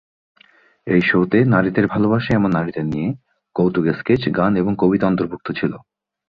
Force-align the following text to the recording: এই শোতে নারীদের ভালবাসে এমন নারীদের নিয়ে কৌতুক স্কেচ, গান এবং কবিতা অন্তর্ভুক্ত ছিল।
এই 0.87 1.01
শোতে 1.01 1.39
নারীদের 1.45 1.85
ভালবাসে 1.87 2.31
এমন 2.33 2.49
নারীদের 2.51 2.85
নিয়ে 2.85 3.09
কৌতুক 3.55 3.85
স্কেচ, 3.99 4.21
গান 4.37 4.51
এবং 4.55 4.71
কবিতা 4.77 5.05
অন্তর্ভুক্ত 5.07 5.47
ছিল। 5.51 5.73